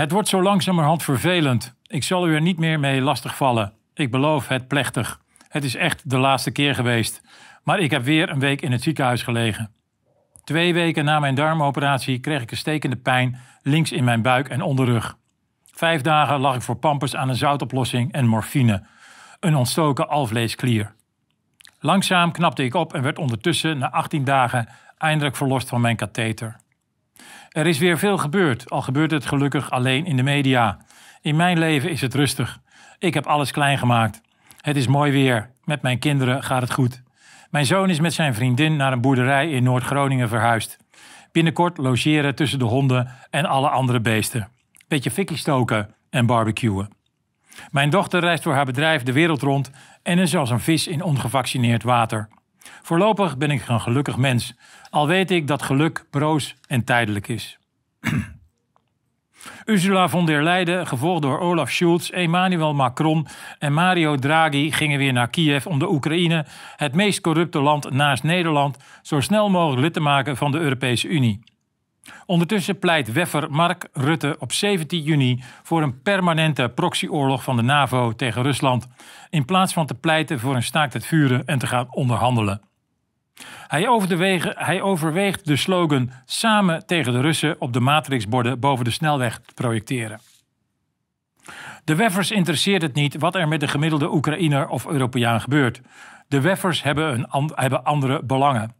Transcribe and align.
Het 0.00 0.10
wordt 0.10 0.28
zo 0.28 0.42
langzamerhand 0.42 1.02
vervelend. 1.02 1.74
Ik 1.86 2.02
zal 2.02 2.28
u 2.28 2.34
er 2.34 2.40
niet 2.40 2.58
meer 2.58 2.80
mee 2.80 3.00
lastigvallen. 3.00 3.72
Ik 3.94 4.10
beloof 4.10 4.48
het 4.48 4.68
plechtig. 4.68 5.20
Het 5.48 5.64
is 5.64 5.74
echt 5.74 6.10
de 6.10 6.18
laatste 6.18 6.50
keer 6.50 6.74
geweest. 6.74 7.22
Maar 7.62 7.78
ik 7.78 7.90
heb 7.90 8.02
weer 8.02 8.30
een 8.30 8.38
week 8.38 8.62
in 8.62 8.72
het 8.72 8.82
ziekenhuis 8.82 9.22
gelegen. 9.22 9.70
Twee 10.44 10.74
weken 10.74 11.04
na 11.04 11.18
mijn 11.18 11.34
darmoperatie 11.34 12.18
kreeg 12.18 12.42
ik 12.42 12.50
een 12.50 12.56
stekende 12.56 12.96
pijn 12.96 13.38
links 13.62 13.92
in 13.92 14.04
mijn 14.04 14.22
buik 14.22 14.48
en 14.48 14.62
onderrug. 14.62 15.16
Vijf 15.64 16.00
dagen 16.00 16.40
lag 16.40 16.54
ik 16.54 16.62
voor 16.62 16.76
pampers 16.76 17.16
aan 17.16 17.28
een 17.28 17.36
zoutoplossing 17.36 18.12
en 18.12 18.26
morfine. 18.26 18.82
Een 19.40 19.56
ontstoken 19.56 20.08
alvleesklier. 20.08 20.94
Langzaam 21.80 22.32
knapte 22.32 22.64
ik 22.64 22.74
op 22.74 22.94
en 22.94 23.02
werd 23.02 23.18
ondertussen 23.18 23.78
na 23.78 23.90
18 23.90 24.24
dagen 24.24 24.68
eindelijk 24.98 25.36
verlost 25.36 25.68
van 25.68 25.80
mijn 25.80 25.96
katheter. 25.96 26.56
Er 27.50 27.66
is 27.66 27.78
weer 27.78 27.98
veel 27.98 28.18
gebeurd, 28.18 28.70
al 28.70 28.82
gebeurt 28.82 29.10
het 29.10 29.26
gelukkig 29.26 29.70
alleen 29.70 30.06
in 30.06 30.16
de 30.16 30.22
media. 30.22 30.78
In 31.20 31.36
mijn 31.36 31.58
leven 31.58 31.90
is 31.90 32.00
het 32.00 32.14
rustig. 32.14 32.60
Ik 32.98 33.14
heb 33.14 33.26
alles 33.26 33.50
klein 33.50 33.78
gemaakt. 33.78 34.20
Het 34.60 34.76
is 34.76 34.86
mooi 34.86 35.12
weer. 35.12 35.50
Met 35.64 35.82
mijn 35.82 35.98
kinderen 35.98 36.42
gaat 36.42 36.62
het 36.62 36.72
goed. 36.72 37.02
Mijn 37.50 37.66
zoon 37.66 37.90
is 37.90 38.00
met 38.00 38.12
zijn 38.12 38.34
vriendin 38.34 38.76
naar 38.76 38.92
een 38.92 39.00
boerderij 39.00 39.50
in 39.50 39.62
Noord-Groningen 39.62 40.28
verhuisd. 40.28 40.78
Binnenkort 41.32 41.78
logeren 41.78 42.34
tussen 42.34 42.58
de 42.58 42.64
honden 42.64 43.08
en 43.30 43.44
alle 43.46 43.68
andere 43.68 44.00
beesten. 44.00 44.48
Beetje 44.88 45.10
fikkie 45.10 45.36
stoken 45.36 45.94
en 46.10 46.26
barbecuen. 46.26 46.88
Mijn 47.70 47.90
dochter 47.90 48.20
reist 48.20 48.42
voor 48.42 48.54
haar 48.54 48.64
bedrijf 48.64 49.02
de 49.02 49.12
wereld 49.12 49.42
rond 49.42 49.70
en 50.02 50.18
is 50.18 50.36
als 50.36 50.50
een 50.50 50.60
vis 50.60 50.86
in 50.86 51.02
ongevaccineerd 51.02 51.82
water. 51.82 52.28
Voorlopig 52.82 53.36
ben 53.36 53.50
ik 53.50 53.68
een 53.68 53.80
gelukkig 53.80 54.16
mens, 54.16 54.54
al 54.90 55.06
weet 55.06 55.30
ik 55.30 55.46
dat 55.46 55.62
geluk 55.62 56.04
broos 56.10 56.56
en 56.66 56.84
tijdelijk 56.84 57.28
is. 57.28 57.58
Ursula 59.64 60.08
von 60.08 60.26
der 60.26 60.42
Leyen, 60.42 60.86
gevolgd 60.86 61.22
door 61.22 61.38
Olaf 61.38 61.70
Scholz, 61.70 62.10
Emmanuel 62.10 62.74
Macron 62.74 63.26
en 63.58 63.72
Mario 63.72 64.16
Draghi, 64.16 64.72
gingen 64.72 64.98
weer 64.98 65.12
naar 65.12 65.30
Kiev 65.30 65.66
om 65.66 65.78
de 65.78 65.90
Oekraïne, 65.90 66.46
het 66.76 66.94
meest 66.94 67.20
corrupte 67.20 67.60
land 67.60 67.90
naast 67.90 68.22
Nederland, 68.22 68.76
zo 69.02 69.20
snel 69.20 69.50
mogelijk 69.50 69.82
lid 69.82 69.92
te 69.92 70.00
maken 70.00 70.36
van 70.36 70.50
de 70.50 70.58
Europese 70.58 71.08
Unie. 71.08 71.40
Ondertussen 72.26 72.78
pleit 72.78 73.12
Weffer 73.12 73.50
Mark 73.50 73.88
Rutte 73.92 74.36
op 74.38 74.52
17 74.52 75.02
juni 75.02 75.42
voor 75.62 75.82
een 75.82 76.02
permanente 76.02 76.72
proxyoorlog 76.74 77.42
van 77.42 77.56
de 77.56 77.62
NAVO 77.62 78.12
tegen 78.12 78.42
Rusland, 78.42 78.88
in 79.30 79.44
plaats 79.44 79.72
van 79.72 79.86
te 79.86 79.94
pleiten 79.94 80.40
voor 80.40 80.54
een 80.54 80.62
staakt 80.62 80.92
het 80.92 81.06
vuren 81.06 81.46
en 81.46 81.58
te 81.58 81.66
gaan 81.66 81.86
onderhandelen. 81.90 82.60
Hij, 83.66 83.88
hij 84.42 84.82
overweegt 84.82 85.46
de 85.46 85.56
slogan 85.56 86.10
samen 86.24 86.86
tegen 86.86 87.12
de 87.12 87.20
Russen 87.20 87.60
op 87.60 87.72
de 87.72 87.80
matrixborden 87.80 88.60
boven 88.60 88.84
de 88.84 88.90
snelweg 88.90 89.38
te 89.38 89.54
projecteren. 89.54 90.20
De 91.84 91.94
Weffers 91.94 92.30
interesseert 92.30 92.82
het 92.82 92.94
niet 92.94 93.18
wat 93.18 93.34
er 93.34 93.48
met 93.48 93.60
de 93.60 93.68
gemiddelde 93.68 94.12
Oekraïner 94.12 94.68
of 94.68 94.86
Europeaan 94.86 95.40
gebeurt. 95.40 95.80
De 96.28 96.40
Weffers 96.40 96.82
hebben, 96.82 97.26
een, 97.30 97.52
hebben 97.54 97.84
andere 97.84 98.22
belangen. 98.22 98.74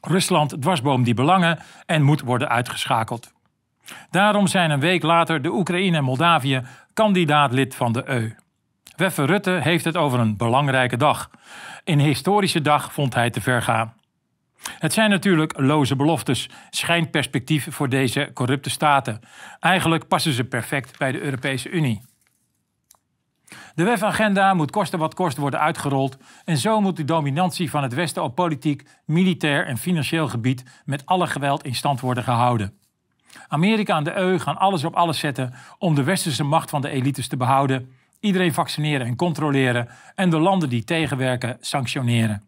Rusland 0.00 0.62
dwarsboom 0.62 1.04
die 1.04 1.14
belangen 1.14 1.58
en 1.86 2.02
moet 2.02 2.20
worden 2.20 2.48
uitgeschakeld. 2.48 3.32
Daarom 4.10 4.46
zijn 4.46 4.70
een 4.70 4.80
week 4.80 5.02
later 5.02 5.42
de 5.42 5.52
Oekraïne 5.52 5.96
en 5.96 6.04
Moldavië 6.04 6.62
kandidaatlid 6.92 7.74
van 7.74 7.92
de 7.92 8.08
EU. 8.08 8.34
Weffer 8.96 9.26
Rutte 9.26 9.50
heeft 9.50 9.84
het 9.84 9.96
over 9.96 10.18
een 10.18 10.36
belangrijke 10.36 10.96
dag. 10.96 11.30
Een 11.84 12.00
historische 12.00 12.60
dag 12.60 12.92
vond 12.92 13.14
hij 13.14 13.30
te 13.30 13.40
ver 13.40 13.62
gaan. 13.62 13.94
Het 14.78 14.92
zijn 14.92 15.10
natuurlijk 15.10 15.58
loze 15.58 15.96
beloftes, 15.96 16.48
schijnperspectief 16.70 17.66
voor 17.70 17.88
deze 17.88 18.30
corrupte 18.34 18.70
staten. 18.70 19.20
Eigenlijk 19.60 20.08
passen 20.08 20.32
ze 20.32 20.44
perfect 20.44 20.98
bij 20.98 21.12
de 21.12 21.20
Europese 21.20 21.70
Unie. 21.70 22.02
De 23.74 23.84
WEF-agenda 23.84 24.54
moet 24.54 24.70
kosten 24.70 24.98
wat 24.98 25.14
kost 25.14 25.36
worden 25.36 25.60
uitgerold 25.60 26.16
en 26.44 26.56
zo 26.56 26.80
moet 26.80 26.96
de 26.96 27.04
dominantie 27.04 27.70
van 27.70 27.82
het 27.82 27.94
Westen 27.94 28.22
op 28.22 28.34
politiek, 28.34 28.88
militair 29.04 29.66
en 29.66 29.78
financieel 29.78 30.28
gebied 30.28 30.64
met 30.84 31.06
alle 31.06 31.26
geweld 31.26 31.64
in 31.64 31.74
stand 31.74 32.00
worden 32.00 32.24
gehouden. 32.24 32.78
Amerika 33.48 33.96
en 33.96 34.04
de 34.04 34.16
EU 34.16 34.38
gaan 34.38 34.58
alles 34.58 34.84
op 34.84 34.94
alles 34.94 35.18
zetten 35.18 35.54
om 35.78 35.94
de 35.94 36.02
westerse 36.02 36.44
macht 36.44 36.70
van 36.70 36.80
de 36.80 36.88
elites 36.88 37.28
te 37.28 37.36
behouden, 37.36 37.92
iedereen 38.20 38.54
vaccineren 38.54 39.06
en 39.06 39.16
controleren 39.16 39.88
en 40.14 40.30
de 40.30 40.38
landen 40.38 40.68
die 40.68 40.84
tegenwerken 40.84 41.56
sanctioneren. 41.60 42.42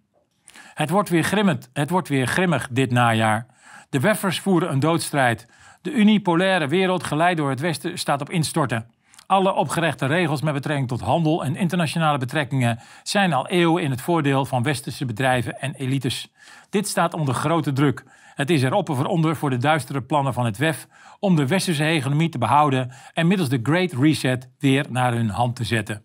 Het 0.74 0.90
wordt 0.90 1.08
weer 1.08 1.24
grimmend, 1.24 1.70
het 1.72 1.90
wordt 1.90 2.08
weer 2.08 2.26
grimmig 2.26 2.68
dit 2.70 2.90
najaar. 2.90 3.46
De 3.90 4.00
weffers 4.00 4.40
voeren 4.40 4.72
een 4.72 4.80
doodstrijd. 4.80 5.46
De 5.82 5.92
unipolaire 5.92 6.68
wereld, 6.68 7.04
geleid 7.04 7.36
door 7.36 7.50
het 7.50 7.60
Westen, 7.60 7.98
staat 7.98 8.20
op 8.20 8.30
instorten. 8.30 8.86
Alle 9.32 9.54
opgerechte 9.54 10.06
regels 10.06 10.42
met 10.42 10.54
betrekking 10.54 10.88
tot 10.88 11.00
handel 11.00 11.44
en 11.44 11.56
internationale 11.56 12.18
betrekkingen 12.18 12.78
zijn 13.02 13.32
al 13.32 13.48
eeuwen 13.48 13.82
in 13.82 13.90
het 13.90 14.00
voordeel 14.00 14.44
van 14.44 14.62
westerse 14.62 15.04
bedrijven 15.04 15.60
en 15.60 15.74
elites. 15.74 16.32
Dit 16.70 16.88
staat 16.88 17.14
onder 17.14 17.34
grote 17.34 17.72
druk. 17.72 18.04
Het 18.34 18.50
is 18.50 18.62
erop 18.62 18.88
of 18.88 18.98
eronder 18.98 19.36
voor 19.36 19.50
de 19.50 19.56
duistere 19.56 20.02
plannen 20.02 20.34
van 20.34 20.44
het 20.44 20.56
WEF 20.56 20.86
om 21.18 21.36
de 21.36 21.46
westerse 21.46 21.82
hegemonie 21.82 22.28
te 22.28 22.38
behouden 22.38 22.92
en 23.12 23.26
middels 23.26 23.48
de 23.48 23.60
Great 23.62 23.92
Reset 23.92 24.50
weer 24.58 24.86
naar 24.88 25.12
hun 25.12 25.28
hand 25.28 25.56
te 25.56 25.64
zetten. 25.64 26.04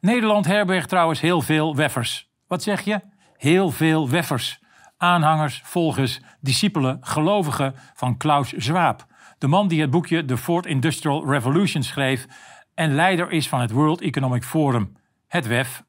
Nederland 0.00 0.46
herbergt 0.46 0.88
trouwens 0.88 1.20
heel 1.20 1.40
veel 1.40 1.76
weffers. 1.76 2.30
Wat 2.46 2.62
zeg 2.62 2.80
je? 2.80 3.00
Heel 3.36 3.70
veel 3.70 4.08
weffers. 4.08 4.60
Aanhangers, 4.96 5.60
volgers, 5.64 6.20
discipelen, 6.40 6.98
gelovigen 7.00 7.74
van 7.94 8.16
Klaus 8.16 8.54
Schwab. 8.56 9.10
De 9.42 9.48
man 9.48 9.68
die 9.68 9.80
het 9.80 9.90
boekje 9.90 10.24
The 10.24 10.36
Fourth 10.36 10.66
Industrial 10.66 11.30
Revolution 11.30 11.82
schreef 11.82 12.26
en 12.74 12.94
leider 12.94 13.30
is 13.30 13.48
van 13.48 13.60
het 13.60 13.70
World 13.70 14.00
Economic 14.00 14.44
Forum, 14.44 14.96
het 15.28 15.46
WEF. 15.46 15.82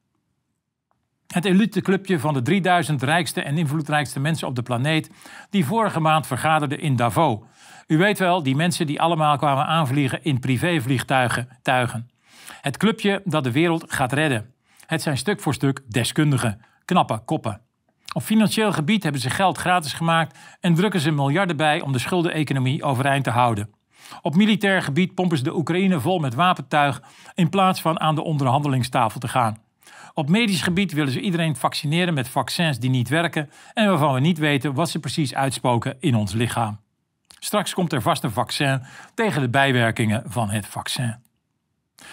Het 1.28 1.46
eliteclubje 1.46 2.20
van 2.20 2.34
de 2.34 2.42
3000 2.42 3.04
rijkste 3.04 3.42
en 3.42 3.58
invloedrijkste 3.58 4.20
mensen 4.20 4.48
op 4.48 4.56
de 4.56 4.62
planeet, 4.62 5.10
die 5.50 5.66
vorige 5.66 6.00
maand 6.00 6.28
vergaderde 6.28 6.78
in 6.78 6.96
Davos. 6.96 7.40
U 7.88 7.98
weet 7.98 8.20
wel, 8.20 8.44
die 8.44 8.56
mensen 8.56 8.88
die 8.88 9.02
allemaal 9.02 9.38
kwamen 9.38 9.66
aanvliegen 9.66 10.24
in 10.24 10.40
privévliegtuigen. 10.40 11.50
Tuigen. 11.62 12.10
Het 12.62 12.78
clubje 12.78 13.22
dat 13.26 13.44
de 13.44 13.52
wereld 13.52 13.94
gaat 13.94 14.14
redden. 14.14 14.54
Het 14.86 15.02
zijn 15.02 15.18
stuk 15.18 15.42
voor 15.42 15.54
stuk 15.54 15.82
deskundigen, 15.88 16.62
knappe 16.86 17.22
koppen. 17.26 17.62
Op 18.14 18.24
financieel 18.24 18.72
gebied 18.72 19.04
hebben 19.04 19.22
ze 19.22 19.30
geld 19.30 19.58
gratis 19.58 19.94
gemaakt 19.94 20.40
en 20.60 20.74
drukken 20.74 21.00
ze 21.00 21.12
miljarden 21.12 21.58
bij 21.58 21.82
om 21.82 21.92
de 21.92 22.00
schuldeneconomie 22.00 22.84
overeind 22.84 23.24
te 23.24 23.30
houden. 23.30 23.70
Op 24.22 24.36
militair 24.36 24.82
gebied 24.82 25.14
pompen 25.14 25.38
ze 25.38 25.44
de 25.44 25.56
Oekraïne 25.56 26.00
vol 26.00 26.20
met 26.20 26.34
wapentuig 26.34 27.02
in 27.34 27.50
plaats 27.50 27.82
van 27.82 28.00
aan 28.00 28.16
de 28.16 28.24
onderhandelingstafel 28.24 29.20
te 29.20 29.28
gaan. 29.28 29.58
Op 30.14 30.30
medisch 30.30 30.62
gebied 30.62 30.92
willen 30.92 31.12
ze 31.12 31.20
iedereen 31.20 31.56
vaccineren 31.56 32.14
met 32.14 32.28
vaccins 32.28 32.80
die 32.80 32.90
niet 32.90 33.10
werken 33.10 33.50
en 33.74 33.88
waarvan 33.88 34.14
we 34.14 34.20
niet 34.20 34.38
weten 34.38 34.74
wat 34.74 34.90
ze 34.90 35.00
precies 35.00 35.36
uitspoken 35.36 35.96
in 36.00 36.16
ons 36.16 36.34
lichaam. 36.34 36.80
Straks 37.40 37.74
komt 37.74 37.94
er 37.94 38.02
vast 38.02 38.24
een 38.24 38.32
vaccin 38.32 38.82
tegen 39.14 39.42
de 39.42 39.50
bijwerkingen 39.50 40.24
van 40.26 40.50
het 40.50 40.68
vaccin. 40.68 41.16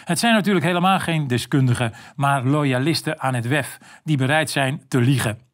Het 0.05 0.19
zijn 0.19 0.35
natuurlijk 0.35 0.65
helemaal 0.65 1.01
geen 1.01 1.27
deskundigen, 1.27 1.93
maar 2.17 2.45
loyalisten 2.45 3.21
aan 3.21 3.35
het 3.35 3.47
WEF 3.49 3.79
die 4.05 4.17
bereid 4.17 4.51
zijn 4.51 4.83
te 4.89 5.01
liegen. 5.01 5.50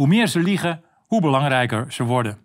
Hoe 0.00 0.08
meer 0.08 0.26
ze 0.26 0.38
liegen, 0.38 0.82
hoe 1.06 1.20
belangrijker 1.20 1.92
ze 1.92 2.04
worden. 2.04 2.38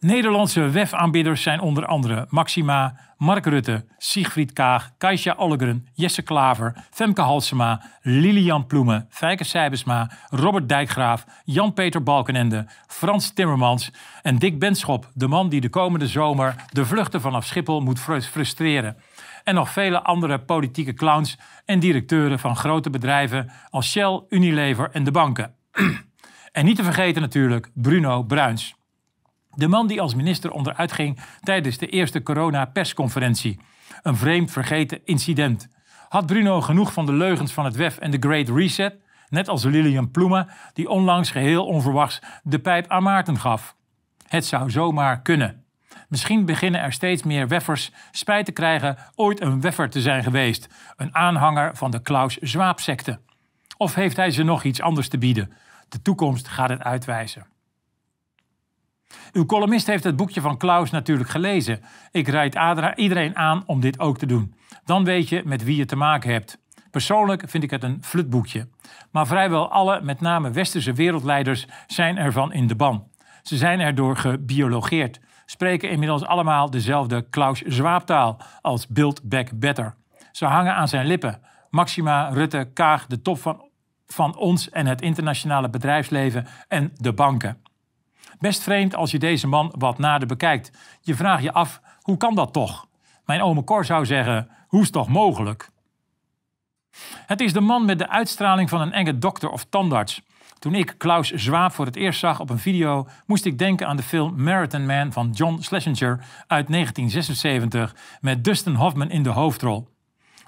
Nederlandse 0.00 0.70
WEF-aanbieders 0.70 1.42
zijn 1.42 1.60
onder 1.60 1.86
andere 1.86 2.26
Maxima, 2.28 2.96
Mark 3.16 3.46
Rutte, 3.46 3.84
Siegfried 3.98 4.52
Kaag, 4.52 4.90
Kaisja 4.98 5.34
Ollegren, 5.38 5.86
Jesse 5.94 6.22
Klaver, 6.22 6.86
Femke 6.90 7.20
Halsema, 7.20 7.82
Lilian 8.02 8.66
Ploemen, 8.66 9.06
Fijke 9.10 9.44
Sijbesma, 9.44 10.10
Robert 10.30 10.68
Dijkgraaf, 10.68 11.24
Jan-Peter 11.44 12.02
Balkenende, 12.02 12.66
Frans 12.86 13.30
Timmermans 13.32 13.90
en 14.22 14.38
Dick 14.38 14.58
Benschop, 14.58 15.10
de 15.14 15.26
man 15.26 15.48
die 15.48 15.60
de 15.60 15.68
komende 15.68 16.06
zomer 16.06 16.54
de 16.72 16.86
vluchten 16.86 17.20
vanaf 17.20 17.46
Schiphol 17.46 17.80
moet 17.80 18.00
frustreren. 18.00 18.96
En 19.48 19.54
nog 19.54 19.70
vele 19.70 20.02
andere 20.02 20.38
politieke 20.38 20.94
clowns 20.94 21.38
en 21.64 21.78
directeuren 21.78 22.38
van 22.38 22.56
grote 22.56 22.90
bedrijven 22.90 23.50
als 23.70 23.90
Shell, 23.90 24.22
Unilever 24.28 24.90
en 24.90 25.04
de 25.04 25.10
banken. 25.10 25.54
en 26.52 26.64
niet 26.64 26.76
te 26.76 26.82
vergeten 26.84 27.22
natuurlijk 27.22 27.70
Bruno 27.74 28.22
Bruins. 28.22 28.74
De 29.50 29.68
man 29.68 29.86
die 29.86 30.00
als 30.00 30.14
minister 30.14 30.50
onderuit 30.50 30.92
ging 30.92 31.20
tijdens 31.40 31.78
de 31.78 31.86
eerste 31.86 32.22
corona-persconferentie. 32.22 33.60
Een 34.02 34.16
vreemd 34.16 34.50
vergeten 34.50 35.00
incident. 35.04 35.68
Had 36.08 36.26
Bruno 36.26 36.60
genoeg 36.60 36.92
van 36.92 37.06
de 37.06 37.12
leugens 37.12 37.52
van 37.52 37.64
het 37.64 37.76
WEF 37.76 37.98
en 37.98 38.10
de 38.10 38.18
Great 38.20 38.48
Reset? 38.48 38.94
Net 39.28 39.48
als 39.48 39.64
Lilian 39.64 40.10
Ploemen, 40.10 40.48
die 40.72 40.88
onlangs 40.88 41.30
geheel 41.30 41.66
onverwachts 41.66 42.18
de 42.42 42.58
pijp 42.58 42.88
aan 42.88 43.02
Maarten 43.02 43.38
gaf. 43.38 43.76
Het 44.26 44.44
zou 44.44 44.70
zomaar 44.70 45.22
kunnen. 45.22 45.66
Misschien 46.08 46.44
beginnen 46.44 46.80
er 46.80 46.92
steeds 46.92 47.22
meer 47.22 47.48
weffers 47.48 47.92
spijt 48.10 48.44
te 48.44 48.52
krijgen 48.52 48.98
ooit 49.14 49.40
een 49.40 49.60
weffer 49.60 49.90
te 49.90 50.00
zijn 50.00 50.22
geweest. 50.22 50.68
Een 50.96 51.14
aanhanger 51.14 51.76
van 51.76 51.90
de 51.90 52.02
Klaus 52.02 52.38
Schwab-secte. 52.40 53.20
Of 53.76 53.94
heeft 53.94 54.16
hij 54.16 54.30
ze 54.30 54.42
nog 54.42 54.64
iets 54.64 54.80
anders 54.80 55.08
te 55.08 55.18
bieden? 55.18 55.52
De 55.88 56.02
toekomst 56.02 56.48
gaat 56.48 56.68
het 56.68 56.82
uitwijzen. 56.82 57.46
Uw 59.32 59.46
columnist 59.46 59.86
heeft 59.86 60.04
het 60.04 60.16
boekje 60.16 60.40
van 60.40 60.56
Klaus 60.56 60.90
natuurlijk 60.90 61.28
gelezen. 61.28 61.80
Ik 62.10 62.28
raad 62.28 62.96
iedereen 62.96 63.36
aan 63.36 63.62
om 63.66 63.80
dit 63.80 63.98
ook 63.98 64.18
te 64.18 64.26
doen. 64.26 64.54
Dan 64.84 65.04
weet 65.04 65.28
je 65.28 65.42
met 65.44 65.64
wie 65.64 65.76
je 65.76 65.84
te 65.84 65.96
maken 65.96 66.32
hebt. 66.32 66.58
Persoonlijk 66.90 67.42
vind 67.46 67.62
ik 67.62 67.70
het 67.70 67.82
een 67.82 67.98
flutboekje. 68.02 68.68
Maar 69.10 69.26
vrijwel 69.26 69.70
alle, 69.70 70.00
met 70.00 70.20
name 70.20 70.50
westerse 70.50 70.92
wereldleiders, 70.92 71.66
zijn 71.86 72.16
ervan 72.16 72.52
in 72.52 72.66
de 72.66 72.74
ban. 72.74 73.06
Ze 73.42 73.56
zijn 73.56 73.80
erdoor 73.80 74.16
gebiologeerd, 74.16 75.20
spreken 75.50 75.90
inmiddels 75.90 76.24
allemaal 76.24 76.70
dezelfde 76.70 77.22
Klaus 77.22 77.60
Zwaaptaal 77.60 78.40
als 78.60 78.86
Build 78.86 79.28
Back 79.28 79.50
Better. 79.54 79.94
Ze 80.32 80.44
hangen 80.44 80.74
aan 80.74 80.88
zijn 80.88 81.06
lippen. 81.06 81.40
Maxima, 81.70 82.28
Rutte, 82.28 82.70
Kaag, 82.74 83.06
de 83.06 83.22
top 83.22 83.38
van, 83.38 83.68
van 84.06 84.36
ons 84.36 84.70
en 84.70 84.86
het 84.86 85.02
internationale 85.02 85.70
bedrijfsleven 85.70 86.46
en 86.68 86.92
de 86.94 87.12
banken. 87.12 87.62
Best 88.38 88.62
vreemd 88.62 88.94
als 88.94 89.10
je 89.10 89.18
deze 89.18 89.46
man 89.46 89.74
wat 89.78 89.98
nader 89.98 90.28
bekijkt. 90.28 90.70
Je 91.00 91.14
vraagt 91.14 91.42
je 91.42 91.52
af, 91.52 91.80
hoe 92.00 92.16
kan 92.16 92.34
dat 92.34 92.52
toch? 92.52 92.86
Mijn 93.24 93.42
ome 93.42 93.64
Cor 93.64 93.84
zou 93.84 94.06
zeggen, 94.06 94.50
hoe 94.66 94.82
is 94.82 94.90
toch 94.90 95.08
mogelijk? 95.08 95.70
Het 97.26 97.40
is 97.40 97.52
de 97.52 97.60
man 97.60 97.84
met 97.84 97.98
de 97.98 98.08
uitstraling 98.08 98.68
van 98.68 98.80
een 98.80 98.92
enge 98.92 99.18
dokter 99.18 99.50
of 99.50 99.64
tandarts. 99.64 100.22
Toen 100.58 100.74
ik 100.74 100.94
Klaus 100.98 101.30
Zwaap 101.30 101.72
voor 101.72 101.86
het 101.86 101.96
eerst 101.96 102.20
zag 102.20 102.40
op 102.40 102.50
een 102.50 102.58
video, 102.58 103.08
moest 103.26 103.44
ik 103.44 103.58
denken 103.58 103.86
aan 103.86 103.96
de 103.96 104.02
film 104.02 104.42
Marathon 104.42 104.86
Man 104.86 105.12
van 105.12 105.30
John 105.30 105.60
Schlesinger 105.60 106.24
uit 106.46 106.68
1976 106.68 107.94
met 108.20 108.44
Dustin 108.44 108.74
Hoffman 108.74 109.10
in 109.10 109.22
de 109.22 109.28
hoofdrol. 109.28 109.88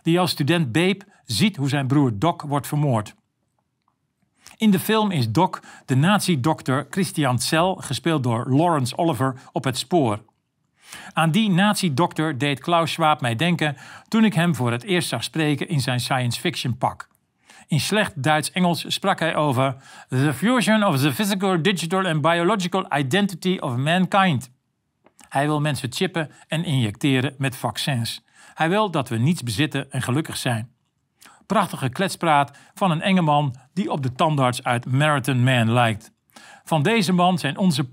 Die 0.03 0.21
als 0.21 0.31
student 0.31 0.73
Babe 0.73 1.01
ziet 1.25 1.57
hoe 1.57 1.69
zijn 1.69 1.87
broer 1.87 2.19
Doc 2.19 2.43
wordt 2.43 2.67
vermoord. 2.67 3.15
In 4.57 4.71
de 4.71 4.79
film 4.79 5.11
is 5.11 5.31
Doc 5.31 5.59
de 5.87 5.95
nazi-dokter 5.95 6.87
Christian 6.91 7.39
Zell, 7.39 7.75
gespeeld 7.79 8.23
door 8.23 8.51
Lawrence 8.51 8.97
Oliver, 8.97 9.37
op 9.53 9.65
het 9.65 9.79
spoor. 9.79 10.23
Aan 11.13 11.31
die 11.31 11.51
nazi-dokter 11.51 12.39
deed 12.39 12.61
Klaus 12.61 12.93
Schwab 12.93 13.21
mij 13.21 13.37
denken 13.37 13.77
toen 14.09 14.25
ik 14.25 14.35
hem 14.35 14.55
voor 14.55 14.73
het 14.73 14.83
eerst 14.83 15.09
zag 15.09 15.25
spreken 15.25 15.69
in 15.69 15.81
zijn 15.81 16.01
science 16.01 16.41
fiction 16.41 16.79
pak. 16.79 17.10
In 17.71 17.81
slecht 17.81 18.23
Duits-Engels 18.23 18.85
sprak 18.89 19.19
hij 19.19 19.37
over 19.37 19.77
The 20.09 20.33
fusion 20.35 20.85
of 20.85 21.01
the 21.01 21.13
physical, 21.13 21.63
digital 21.63 22.07
and 22.07 22.21
biological 22.21 22.87
identity 22.97 23.57
of 23.61 23.77
mankind. 23.77 24.51
Hij 25.29 25.47
wil 25.47 25.61
mensen 25.61 25.93
chippen 25.93 26.31
en 26.49 26.65
injecteren 26.65 27.35
met 27.39 27.57
vaccins. 27.57 28.25
Hij 28.55 28.69
wil 28.69 28.91
dat 28.91 29.09
we 29.09 29.17
niets 29.17 29.43
bezitten 29.43 29.91
en 29.91 30.03
gelukkig 30.03 30.37
zijn. 30.37 30.71
Prachtige 31.47 31.89
kletspraat 31.89 32.59
van 32.75 32.91
een 32.91 33.03
enge 33.03 33.21
man 33.21 33.55
die 33.73 33.91
op 33.91 34.03
de 34.03 34.13
tandarts 34.13 34.65
uit 34.65 34.87
Marathon 34.87 35.45
Man 35.45 35.73
lijkt. 35.73 36.13
Van 36.65 36.83
deze 36.83 37.13
man 37.13 37.39
zijn 37.39 37.59
onze 37.59 37.89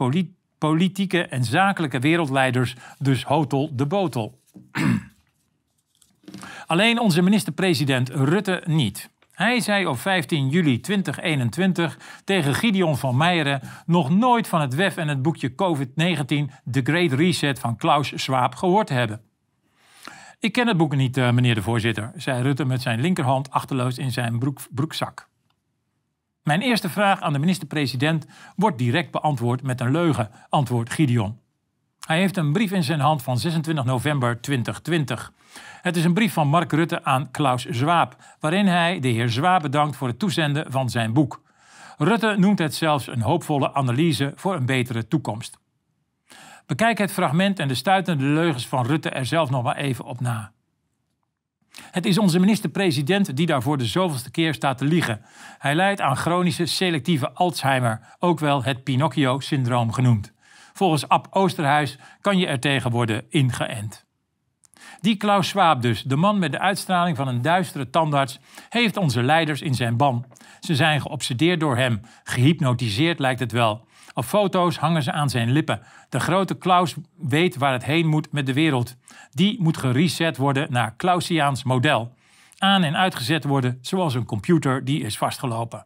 politieke 0.57 1.25
en 1.27 1.43
zakelijke 1.43 1.99
wereldleiders 1.99 2.75
dus 2.99 3.23
hotel 3.23 3.75
de 3.75 3.85
botel. 3.85 4.39
Alleen 6.65 6.99
onze 6.99 7.21
minister-president 7.21 8.09
Rutte 8.09 8.63
niet. 8.65 9.15
Hij 9.37 9.59
zei 9.59 9.85
op 9.85 9.99
15 9.99 10.49
juli 10.49 10.79
2021 10.79 11.97
tegen 12.23 12.53
Gideon 12.53 12.97
van 12.97 13.17
Meijeren 13.17 13.61
nog 13.85 14.09
nooit 14.09 14.47
van 14.47 14.61
het 14.61 14.75
WEF 14.75 14.97
en 14.97 15.07
het 15.07 15.21
boekje 15.21 15.49
COVID-19 15.49 16.51
The 16.71 16.81
Great 16.83 17.11
Reset 17.11 17.59
van 17.59 17.75
Klaus 17.75 18.11
Schwab 18.15 18.55
gehoord 18.55 18.89
hebben. 18.89 19.21
Ik 20.39 20.51
ken 20.51 20.67
het 20.67 20.77
boek 20.77 20.95
niet, 20.95 21.17
eh, 21.17 21.31
meneer 21.31 21.55
de 21.55 21.61
voorzitter, 21.61 22.11
zei 22.15 22.41
Rutte 22.41 22.65
met 22.65 22.81
zijn 22.81 23.01
linkerhand 23.01 23.51
achterloos 23.51 23.97
in 23.97 24.11
zijn 24.11 24.39
broek, 24.39 24.59
broekzak. 24.71 25.29
Mijn 26.43 26.61
eerste 26.61 26.89
vraag 26.89 27.21
aan 27.21 27.33
de 27.33 27.39
minister-president 27.39 28.25
wordt 28.55 28.77
direct 28.77 29.11
beantwoord 29.11 29.61
met 29.61 29.81
een 29.81 29.91
leugen, 29.91 30.31
antwoordt 30.49 30.93
Gideon. 30.93 31.39
Hij 32.07 32.19
heeft 32.19 32.37
een 32.37 32.53
brief 32.53 32.71
in 32.71 32.83
zijn 32.83 32.99
hand 32.99 33.23
van 33.23 33.37
26 33.37 33.85
november 33.85 34.41
2020. 34.41 35.33
Het 35.81 35.95
is 35.95 36.03
een 36.03 36.13
brief 36.13 36.33
van 36.33 36.47
Mark 36.47 36.71
Rutte 36.71 37.03
aan 37.03 37.31
Klaus 37.31 37.65
Zwaap, 37.65 38.15
waarin 38.39 38.67
hij 38.67 38.99
de 38.99 39.07
heer 39.07 39.29
Zwaap 39.29 39.61
bedankt 39.61 39.95
voor 39.95 40.07
het 40.07 40.19
toezenden 40.19 40.71
van 40.71 40.89
zijn 40.89 41.13
boek. 41.13 41.41
Rutte 41.97 42.35
noemt 42.37 42.59
het 42.59 42.75
zelfs 42.75 43.07
een 43.07 43.21
hoopvolle 43.21 43.73
analyse 43.73 44.31
voor 44.35 44.55
een 44.55 44.65
betere 44.65 45.07
toekomst. 45.07 45.57
Bekijk 46.65 46.97
het 46.97 47.11
fragment 47.11 47.59
en 47.59 47.67
de 47.67 47.75
stuitende 47.75 48.23
leugens 48.23 48.67
van 48.67 48.85
Rutte 48.85 49.09
er 49.09 49.25
zelf 49.25 49.49
nog 49.49 49.63
maar 49.63 49.75
even 49.75 50.05
op 50.05 50.19
na. 50.19 50.51
Het 51.91 52.05
is 52.05 52.17
onze 52.17 52.39
minister-president 52.39 53.35
die 53.35 53.45
daar 53.45 53.61
voor 53.61 53.77
de 53.77 53.85
zoveelste 53.85 54.31
keer 54.31 54.53
staat 54.53 54.77
te 54.77 54.85
liegen. 54.85 55.21
Hij 55.57 55.75
lijdt 55.75 56.01
aan 56.01 56.17
chronische 56.17 56.65
selectieve 56.65 57.31
Alzheimer, 57.31 57.99
ook 58.19 58.39
wel 58.39 58.63
het 58.63 58.83
Pinocchio-syndroom 58.83 59.91
genoemd. 59.91 60.33
Volgens 60.73 61.07
Ab 61.07 61.27
Oosterhuis 61.29 61.97
kan 62.21 62.37
je 62.37 62.47
er 62.47 62.59
tegen 62.59 62.91
worden 62.91 63.25
ingeënt. 63.29 64.06
Die 65.01 65.15
Klaus 65.15 65.47
Schwab 65.47 65.81
dus, 65.81 66.03
de 66.03 66.15
man 66.15 66.39
met 66.39 66.51
de 66.51 66.59
uitstraling 66.59 67.17
van 67.17 67.27
een 67.27 67.41
duistere 67.41 67.89
tandarts, 67.89 68.39
heeft 68.69 68.97
onze 68.97 69.23
leiders 69.23 69.61
in 69.61 69.75
zijn 69.75 69.97
ban. 69.97 70.25
Ze 70.59 70.75
zijn 70.75 71.01
geobsedeerd 71.01 71.59
door 71.59 71.77
hem, 71.77 72.01
gehypnotiseerd 72.23 73.19
lijkt 73.19 73.39
het 73.39 73.51
wel. 73.51 73.85
Op 74.13 74.25
foto's 74.25 74.77
hangen 74.77 75.03
ze 75.03 75.11
aan 75.11 75.29
zijn 75.29 75.51
lippen. 75.51 75.81
De 76.09 76.19
grote 76.19 76.57
Klaus 76.57 76.95
weet 77.17 77.55
waar 77.55 77.71
het 77.71 77.85
heen 77.85 78.07
moet 78.07 78.31
met 78.31 78.45
de 78.45 78.53
wereld. 78.53 78.95
Die 79.31 79.61
moet 79.61 79.77
gereset 79.77 80.37
worden 80.37 80.71
naar 80.71 80.93
Klausiaans 80.95 81.63
model. 81.63 82.13
Aan 82.57 82.83
en 82.83 82.97
uitgezet 82.97 83.43
worden 83.43 83.77
zoals 83.81 84.13
een 84.13 84.25
computer 84.25 84.85
die 84.85 85.01
is 85.03 85.17
vastgelopen. 85.17 85.85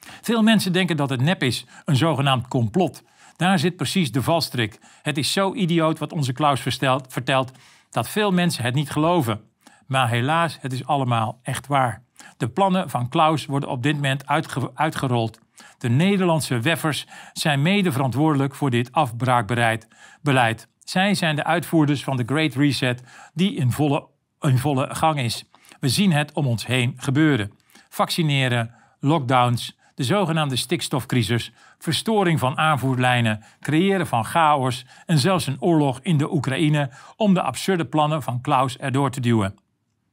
Veel 0.00 0.42
mensen 0.42 0.72
denken 0.72 0.96
dat 0.96 1.10
het 1.10 1.20
nep 1.20 1.42
is, 1.42 1.66
een 1.84 1.96
zogenaamd 1.96 2.48
complot. 2.48 3.02
Daar 3.36 3.58
zit 3.58 3.76
precies 3.76 4.12
de 4.12 4.22
valstrik. 4.22 4.78
Het 5.02 5.18
is 5.18 5.32
zo 5.32 5.54
idioot 5.54 5.98
wat 5.98 6.12
onze 6.12 6.32
Klaus 6.32 6.60
vertelt 7.08 7.52
dat 7.90 8.08
veel 8.08 8.30
mensen 8.30 8.64
het 8.64 8.74
niet 8.74 8.90
geloven. 8.90 9.40
Maar 9.86 10.08
helaas, 10.08 10.58
het 10.60 10.72
is 10.72 10.86
allemaal 10.86 11.40
echt 11.42 11.66
waar. 11.66 12.02
De 12.36 12.48
plannen 12.48 12.90
van 12.90 13.08
Klaus 13.08 13.46
worden 13.46 13.68
op 13.68 13.82
dit 13.82 13.94
moment 13.94 14.26
uitgerold. 14.74 15.40
De 15.78 15.88
Nederlandse 15.88 16.60
weffers 16.60 17.06
zijn 17.32 17.62
mede 17.62 17.92
verantwoordelijk 17.92 18.54
voor 18.54 18.70
dit 18.70 18.92
afbraakbeleid. 18.92 20.68
Zij 20.78 21.14
zijn 21.14 21.36
de 21.36 21.44
uitvoerders 21.44 22.04
van 22.04 22.16
de 22.16 22.24
Great 22.26 22.54
Reset 22.54 23.02
die 23.34 23.54
in 23.54 23.72
volle, 23.72 24.06
in 24.40 24.58
volle 24.58 24.94
gang 24.94 25.18
is. 25.18 25.44
We 25.80 25.88
zien 25.88 26.12
het 26.12 26.32
om 26.32 26.46
ons 26.46 26.66
heen 26.66 26.94
gebeuren. 26.96 27.52
Vaccineren, 27.88 28.74
lockdowns, 29.00 29.77
de 29.98 30.04
zogenaamde 30.04 30.56
stikstofcrisis, 30.56 31.52
verstoring 31.78 32.38
van 32.38 32.58
aanvoerlijnen, 32.58 33.44
creëren 33.60 34.06
van 34.06 34.24
chaos 34.24 34.86
en 35.06 35.18
zelfs 35.18 35.46
een 35.46 35.60
oorlog 35.60 36.00
in 36.02 36.16
de 36.16 36.32
Oekraïne 36.32 36.90
om 37.16 37.34
de 37.34 37.42
absurde 37.42 37.84
plannen 37.84 38.22
van 38.22 38.40
Klaus 38.40 38.76
erdoor 38.76 39.10
te 39.10 39.20
duwen. 39.20 39.58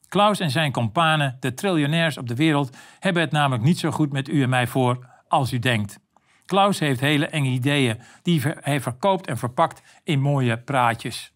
Klaus 0.08 0.40
en 0.40 0.52
zijn 0.52 0.72
kompanen, 0.72 1.38
de 1.40 1.54
triljonairs 1.54 2.18
op 2.18 2.28
de 2.28 2.36
wereld, 2.36 2.78
hebben 3.00 3.22
het 3.22 3.32
namelijk 3.32 3.64
niet 3.64 3.80
zo 3.80 3.92
goed 3.92 4.12
met 4.12 4.28
u 4.28 4.44
en 4.44 4.50
mij 4.50 4.68
voor 4.68 5.06
als 5.28 5.54
u 5.54 5.60
denkt. 5.60 6.00
Klaus 6.46 6.80
heeft 6.80 7.00
hele 7.00 7.28
enge 7.28 7.50
ideeën 7.50 8.00
die 8.22 8.42
hij 8.60 8.82
verkoopt 8.82 9.28
en 9.28 9.38
verpakt 9.38 9.82
in 10.04 10.22
mooie 10.22 10.58
praatjes. 10.58 11.34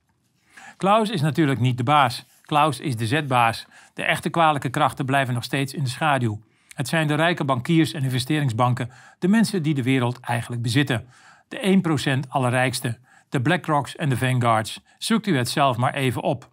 Klaus 0.77 1.09
is 1.09 1.21
natuurlijk 1.21 1.59
niet 1.59 1.77
de 1.77 1.83
baas. 1.83 2.25
Klaus 2.41 2.79
is 2.79 2.95
de 2.95 3.07
zetbaas. 3.07 3.65
De 3.93 4.03
echte 4.03 4.29
kwalijke 4.29 4.69
krachten 4.69 5.05
blijven 5.05 5.33
nog 5.33 5.43
steeds 5.43 5.73
in 5.73 5.83
de 5.83 5.89
schaduw. 5.89 6.39
Het 6.79 6.87
zijn 6.87 7.07
de 7.07 7.15
rijke 7.15 7.45
bankiers 7.45 7.93
en 7.93 8.03
investeringsbanken, 8.03 8.91
de 9.19 9.27
mensen 9.27 9.63
die 9.63 9.73
de 9.73 9.83
wereld 9.83 10.19
eigenlijk 10.19 10.61
bezitten. 10.61 11.07
De 11.47 11.81
1% 12.25 12.29
allerrijkste, 12.29 12.99
de 13.29 13.41
BlackRocks 13.41 13.95
en 13.95 14.09
de 14.09 14.17
Vanguards. 14.17 14.81
Zoekt 14.97 15.27
u 15.27 15.37
het 15.37 15.49
zelf 15.49 15.77
maar 15.77 15.93
even 15.93 16.21
op. 16.21 16.49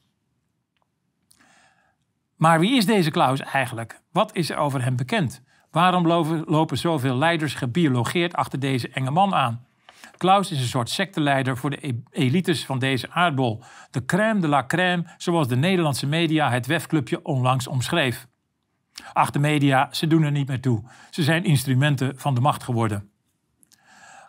Maar 2.36 2.60
wie 2.60 2.76
is 2.76 2.86
deze 2.86 3.10
Klaus 3.10 3.40
eigenlijk? 3.40 4.00
Wat 4.12 4.36
is 4.36 4.50
er 4.50 4.56
over 4.56 4.82
hem 4.82 4.96
bekend? 4.96 5.42
Waarom 5.70 6.06
lopen 6.46 6.78
zoveel 6.78 7.16
leiders 7.16 7.54
gebiologeerd 7.54 8.34
achter 8.34 8.60
deze 8.60 8.88
enge 8.88 9.10
man 9.10 9.34
aan? 9.34 9.66
Klaus 10.16 10.50
is 10.50 10.60
een 10.60 10.66
soort 10.66 10.90
secteleider 10.90 11.56
voor 11.56 11.70
de 11.70 11.86
e- 11.86 12.02
elites 12.10 12.64
van 12.64 12.78
deze 12.78 13.10
aardbol. 13.10 13.62
De 13.90 14.04
crème 14.04 14.40
de 14.40 14.48
la 14.48 14.66
crème, 14.66 15.04
zoals 15.16 15.48
de 15.48 15.56
Nederlandse 15.56 16.06
media 16.06 16.50
het 16.50 16.66
wefclubje 16.66 17.24
onlangs 17.24 17.66
omschreef. 17.66 18.26
Ach, 19.12 19.30
de 19.30 19.38
media, 19.38 19.88
ze 19.90 20.06
doen 20.06 20.22
er 20.22 20.30
niet 20.30 20.48
meer 20.48 20.60
toe. 20.60 20.82
Ze 21.10 21.22
zijn 21.22 21.44
instrumenten 21.44 22.12
van 22.16 22.34
de 22.34 22.40
macht 22.40 22.62
geworden. 22.62 23.10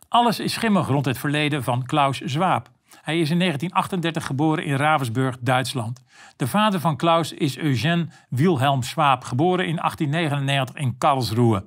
Alles 0.09 0.39
is 0.39 0.53
schimmig 0.53 0.87
rond 0.87 1.05
het 1.05 1.17
verleden 1.17 1.63
van 1.63 1.85
Klaus 1.85 2.19
Zwaap. 2.19 2.69
Hij 3.01 3.19
is 3.19 3.29
in 3.29 3.39
1938 3.39 4.25
geboren 4.25 4.65
in 4.65 4.75
Ravensburg, 4.75 5.37
Duitsland. 5.39 6.03
De 6.35 6.47
vader 6.47 6.79
van 6.79 6.97
Klaus 6.97 7.33
is 7.33 7.57
Eugène 7.57 8.07
Wilhelm 8.29 8.83
Schwab, 8.83 9.23
geboren 9.23 9.67
in 9.67 9.75
1899 9.75 10.75
in 10.75 10.97
Karlsruhe. 10.97 11.65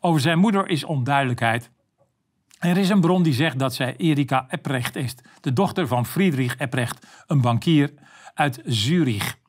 Over 0.00 0.20
zijn 0.20 0.38
moeder 0.38 0.68
is 0.68 0.84
onduidelijkheid. 0.84 1.70
Er 2.58 2.76
is 2.76 2.88
een 2.88 3.00
bron 3.00 3.22
die 3.22 3.32
zegt 3.32 3.58
dat 3.58 3.74
zij 3.74 3.96
Erika 3.96 4.46
Epprecht 4.48 4.96
is, 4.96 5.14
de 5.40 5.52
dochter 5.52 5.86
van 5.86 6.06
Friedrich 6.06 6.58
Epprecht, 6.58 7.06
een 7.26 7.40
bankier 7.40 7.92
uit 8.34 8.60
Zurich. 8.64 9.40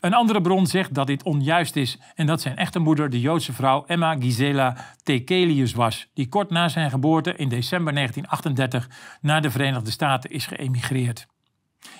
Een 0.00 0.14
andere 0.14 0.40
bron 0.40 0.66
zegt 0.66 0.94
dat 0.94 1.06
dit 1.06 1.22
onjuist 1.22 1.76
is 1.76 1.98
en 2.14 2.26
dat 2.26 2.40
zijn 2.40 2.56
echte 2.56 2.78
moeder 2.78 3.10
de 3.10 3.20
Joodse 3.20 3.52
vrouw 3.52 3.84
Emma 3.86 4.16
Gisela 4.16 4.76
Tekelius 5.02 5.72
was, 5.72 6.08
die 6.14 6.28
kort 6.28 6.50
na 6.50 6.68
zijn 6.68 6.90
geboorte 6.90 7.36
in 7.36 7.48
december 7.48 7.94
1938 7.94 8.88
naar 9.20 9.42
de 9.42 9.50
Verenigde 9.50 9.90
Staten 9.90 10.30
is 10.30 10.46
geëmigreerd. 10.46 11.26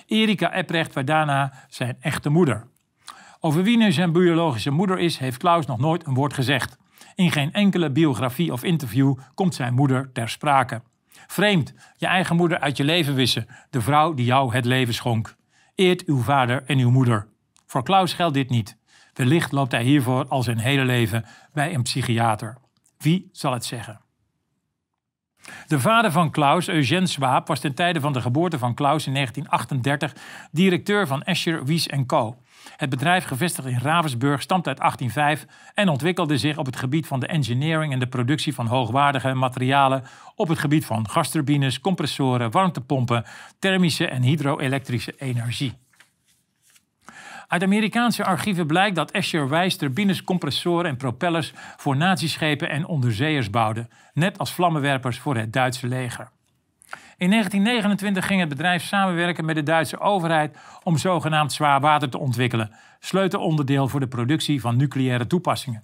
Erika 0.05 0.53
Epprecht 0.53 0.93
werd 0.93 1.07
daarna 1.07 1.53
zijn 1.69 1.97
echte 1.99 2.29
moeder. 2.29 2.67
Over 3.39 3.63
wie 3.63 3.77
nu 3.77 3.91
zijn 3.91 4.11
biologische 4.11 4.71
moeder 4.71 4.99
is, 4.99 5.17
heeft 5.17 5.37
Klaus 5.37 5.65
nog 5.65 5.79
nooit 5.79 6.07
een 6.07 6.13
woord 6.13 6.33
gezegd. 6.33 6.77
In 7.15 7.31
geen 7.31 7.53
enkele 7.53 7.91
biografie 7.91 8.51
of 8.51 8.63
interview 8.63 9.15
komt 9.33 9.55
zijn 9.55 9.73
moeder 9.73 10.11
ter 10.13 10.29
sprake. 10.29 10.81
Vreemd, 11.27 11.73
je 11.97 12.05
eigen 12.05 12.35
moeder 12.35 12.59
uit 12.59 12.77
je 12.77 12.83
leven 12.83 13.15
wissen, 13.15 13.47
de 13.69 13.81
vrouw 13.81 14.13
die 14.13 14.25
jou 14.25 14.53
het 14.53 14.65
leven 14.65 14.93
schonk. 14.93 15.35
Eert 15.75 16.05
uw 16.05 16.21
vader 16.21 16.63
en 16.65 16.77
uw 16.77 16.89
moeder. 16.89 17.27
Voor 17.69 17.83
Klaus 17.83 18.13
geldt 18.13 18.33
dit 18.33 18.49
niet. 18.49 18.77
Wellicht 19.13 19.51
loopt 19.51 19.71
hij 19.71 19.83
hiervoor 19.83 20.27
al 20.27 20.43
zijn 20.43 20.57
hele 20.57 20.85
leven 20.85 21.25
bij 21.53 21.73
een 21.73 21.81
psychiater. 21.81 22.57
Wie 22.97 23.29
zal 23.31 23.53
het 23.53 23.65
zeggen? 23.65 24.01
De 25.67 25.79
vader 25.79 26.11
van 26.11 26.31
Klaus, 26.31 26.67
Eugène 26.67 27.07
Swaap, 27.07 27.47
was 27.47 27.59
ten 27.59 27.75
tijde 27.75 27.99
van 27.99 28.13
de 28.13 28.21
geboorte 28.21 28.57
van 28.57 28.73
Klaus 28.73 29.07
in 29.07 29.13
1938 29.13 30.13
directeur 30.51 31.07
van 31.07 31.23
Escher, 31.23 31.65
Wies 31.65 31.89
Co. 32.05 32.37
Het 32.75 32.89
bedrijf, 32.89 33.25
gevestigd 33.25 33.67
in 33.67 33.79
Ravensburg, 33.79 34.41
stamt 34.41 34.67
uit 34.67 34.77
1805 34.77 35.45
en 35.73 35.89
ontwikkelde 35.89 36.37
zich 36.37 36.57
op 36.57 36.65
het 36.65 36.75
gebied 36.75 37.07
van 37.07 37.19
de 37.19 37.27
engineering 37.27 37.93
en 37.93 37.99
de 37.99 38.07
productie 38.07 38.53
van 38.53 38.65
hoogwaardige 38.65 39.33
materialen 39.33 40.03
op 40.35 40.47
het 40.47 40.59
gebied 40.59 40.85
van 40.85 41.09
gasturbines, 41.09 41.79
compressoren, 41.79 42.51
warmtepompen, 42.51 43.25
thermische 43.59 44.07
en 44.07 44.21
hydro-elektrische 44.21 45.13
energie. 45.17 45.77
Uit 47.49 47.63
Amerikaanse 47.63 48.25
archieven 48.25 48.67
blijkt 48.67 48.95
dat 48.95 49.11
Escher 49.11 49.49
Weiss 49.49 49.75
turbines, 49.75 50.23
compressoren 50.23 50.85
en 50.85 50.97
propellers 50.97 51.53
voor 51.77 51.97
natieschepen 51.97 52.69
en 52.69 52.85
onderzeeërs 52.85 53.49
bouwde, 53.49 53.87
net 54.13 54.37
als 54.37 54.53
vlammenwerpers 54.53 55.19
voor 55.19 55.35
het 55.35 55.53
Duitse 55.53 55.87
leger. 55.87 56.29
In 57.17 57.29
1929 57.29 58.25
ging 58.25 58.39
het 58.39 58.49
bedrijf 58.49 58.83
samenwerken 58.83 59.45
met 59.45 59.55
de 59.55 59.63
Duitse 59.63 59.99
overheid 59.99 60.57
om 60.83 60.97
zogenaamd 60.97 61.53
zwaar 61.53 61.79
water 61.79 62.09
te 62.09 62.19
ontwikkelen, 62.19 62.71
sleutelonderdeel 62.99 63.87
voor 63.87 63.99
de 63.99 64.07
productie 64.07 64.61
van 64.61 64.77
nucleaire 64.77 65.27
toepassingen. 65.27 65.83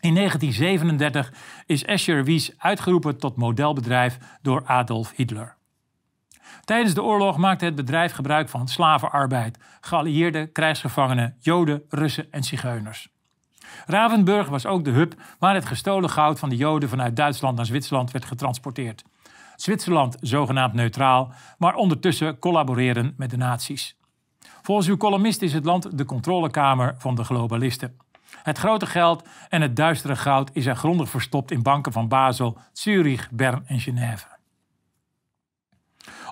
In 0.00 0.14
1937 0.14 1.32
is 1.66 1.84
Escher 1.84 2.24
Wies 2.24 2.58
uitgeroepen 2.58 3.18
tot 3.18 3.36
modelbedrijf 3.36 4.18
door 4.42 4.62
Adolf 4.66 5.12
Hitler. 5.16 5.56
Tijdens 6.64 6.94
de 6.94 7.02
oorlog 7.02 7.36
maakte 7.36 7.64
het 7.64 7.74
bedrijf 7.74 8.12
gebruik 8.12 8.48
van 8.48 8.68
slavenarbeid, 8.68 9.58
geallieerde 9.80 10.46
krijgsgevangenen, 10.46 11.36
Joden, 11.40 11.82
Russen 11.88 12.26
en 12.30 12.42
Zigeuners. 12.42 13.08
Ravenburg 13.86 14.48
was 14.48 14.66
ook 14.66 14.84
de 14.84 14.90
hub 14.90 15.14
waar 15.38 15.54
het 15.54 15.66
gestolen 15.66 16.10
goud 16.10 16.38
van 16.38 16.48
de 16.48 16.56
Joden 16.56 16.88
vanuit 16.88 17.16
Duitsland 17.16 17.56
naar 17.56 17.66
Zwitserland 17.66 18.10
werd 18.10 18.24
getransporteerd. 18.24 19.04
Zwitserland 19.56 20.16
zogenaamd 20.20 20.72
neutraal, 20.72 21.32
maar 21.58 21.74
ondertussen 21.74 22.38
collaboreren 22.38 23.14
met 23.16 23.30
de 23.30 23.36
nazi's. 23.36 23.96
Volgens 24.62 24.88
uw 24.88 24.96
columnist 24.96 25.42
is 25.42 25.52
het 25.52 25.64
land 25.64 25.98
de 25.98 26.04
controlekamer 26.04 26.94
van 26.98 27.14
de 27.14 27.24
globalisten. 27.24 27.96
Het 28.42 28.58
grote 28.58 28.86
geld 28.86 29.28
en 29.48 29.62
het 29.62 29.76
duistere 29.76 30.16
goud 30.16 30.50
is 30.52 30.66
er 30.66 30.76
grondig 30.76 31.08
verstopt 31.08 31.50
in 31.50 31.62
banken 31.62 31.92
van 31.92 32.08
Basel, 32.08 32.58
Zurich, 32.72 33.30
Bern 33.30 33.62
en 33.66 33.80
Genève. 33.80 34.26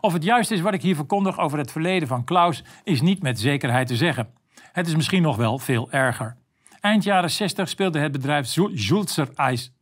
Of 0.00 0.12
het 0.12 0.22
juist 0.22 0.50
is 0.50 0.60
wat 0.60 0.74
ik 0.74 0.82
hier 0.82 0.94
verkondig 0.94 1.38
over 1.38 1.58
het 1.58 1.72
verleden 1.72 2.08
van 2.08 2.24
Klaus, 2.24 2.64
is 2.84 3.00
niet 3.00 3.22
met 3.22 3.40
zekerheid 3.40 3.86
te 3.86 3.96
zeggen. 3.96 4.28
Het 4.72 4.86
is 4.86 4.96
misschien 4.96 5.22
nog 5.22 5.36
wel 5.36 5.58
veel 5.58 5.90
erger. 5.90 6.36
Eind 6.80 7.04
jaren 7.04 7.30
60 7.30 7.68
speelde 7.68 7.98
het 7.98 8.12
bedrijf 8.12 8.46
Schulzer 8.46 9.28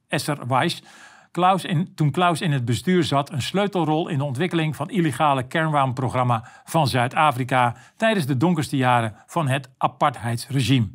Esser 0.09 0.47
Weiss 0.47 0.83
Klaus 1.31 1.67
toen 1.95 2.11
Klaus 2.11 2.41
in 2.41 2.53
het 2.53 2.65
bestuur 2.65 3.05
zat 3.05 3.31
een 3.31 3.43
sleutelrol 3.43 4.09
in 4.09 4.19
de 4.19 4.25
ontwikkeling 4.25 4.77
van 4.77 4.91
illegale 4.91 5.43
kernwapenprogramma 5.43 6.49
van 6.65 6.89
Zuid-Afrika 6.89 7.77
tijdens 7.97 8.27
de 8.27 8.37
donkerste 8.37 8.77
jaren 8.77 9.15
van 9.27 9.49
het 9.49 9.71
apartheidsregime. 9.77 10.89